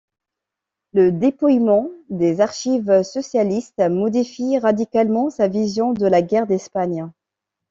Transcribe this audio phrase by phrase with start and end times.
[0.93, 7.07] Le dépouillement des archives socialistes modifie radicalement sa vision de la guerre d'Espagne.